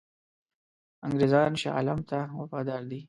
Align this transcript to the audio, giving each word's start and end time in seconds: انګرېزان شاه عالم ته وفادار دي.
انګرېزان 1.05 1.51
شاه 1.61 1.73
عالم 1.77 1.99
ته 2.09 2.17
وفادار 2.39 2.81
دي. 2.89 2.99